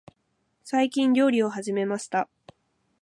[0.63, 2.27] 最近、料理を始めました。